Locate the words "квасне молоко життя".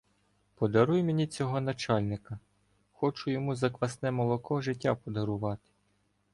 3.69-4.95